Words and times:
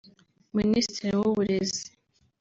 Minisitiri 0.57 1.13
w’uburezi 1.21 1.83